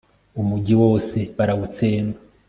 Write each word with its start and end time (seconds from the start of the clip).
umugi 0.41 0.73
wose 0.81 1.17
barawutsemba 1.37 2.17